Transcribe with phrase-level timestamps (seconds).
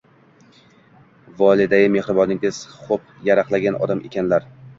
[1.41, 4.51] Volidai mehriboningiz xo‘p yarlaqagan odam ekanlar.